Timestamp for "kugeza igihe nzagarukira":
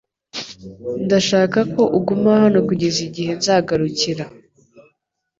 2.67-4.23